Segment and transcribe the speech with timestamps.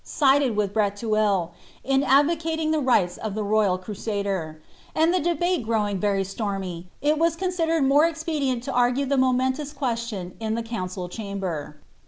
[0.19, 1.51] 93• with Breteuil,
[1.83, 4.59] in advocating the rights of the royal Crusader;
[4.95, 9.71] and the (lehate growing rery stormy, it was considered more expedient to argue the momentous
[9.73, 11.79] question in the council chamber.